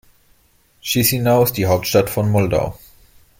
[0.79, 2.75] Chișinău ist die Hauptstadt von Moldau.